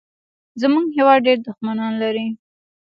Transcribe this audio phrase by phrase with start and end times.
[0.61, 2.27] زمونږ هېواد ډېر دوښمنان لري